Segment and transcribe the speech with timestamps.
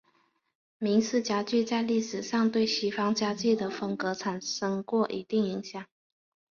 [0.79, 5.85] 明式家具在历史上对西方家具的风格产生过一定影响。